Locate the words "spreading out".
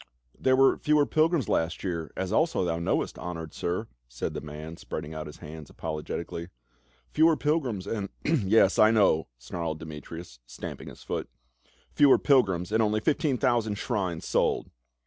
4.77-5.27